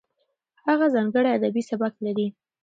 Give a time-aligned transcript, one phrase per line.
[0.67, 2.27] هغه ځانګړی ادبي سبک لري.